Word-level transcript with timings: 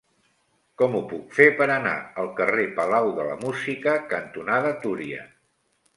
Com 0.81 0.95
ho 0.99 1.01
puc 1.11 1.35
fer 1.39 1.45
per 1.59 1.67
anar 1.73 1.93
al 2.23 2.31
carrer 2.41 2.65
Palau 2.79 3.13
de 3.21 3.27
la 3.29 3.39
Música 3.45 3.97
cantonada 4.15 4.73
Túria? 4.87 5.25